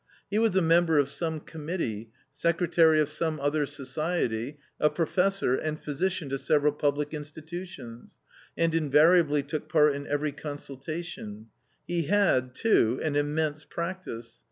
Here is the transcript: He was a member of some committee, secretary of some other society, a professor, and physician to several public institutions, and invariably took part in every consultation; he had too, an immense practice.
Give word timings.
He 0.31 0.39
was 0.39 0.55
a 0.55 0.63
member 0.63 0.97
of 0.97 1.09
some 1.09 1.41
committee, 1.41 2.09
secretary 2.33 2.99
of 2.99 3.07
some 3.07 3.39
other 3.39 3.67
society, 3.67 4.57
a 4.79 4.89
professor, 4.89 5.53
and 5.53 5.79
physician 5.79 6.27
to 6.29 6.39
several 6.39 6.71
public 6.71 7.13
institutions, 7.13 8.17
and 8.57 8.73
invariably 8.73 9.43
took 9.43 9.69
part 9.69 9.93
in 9.93 10.07
every 10.07 10.31
consultation; 10.31 11.49
he 11.85 12.07
had 12.07 12.55
too, 12.55 12.99
an 13.03 13.15
immense 13.15 13.63
practice. 13.63 14.39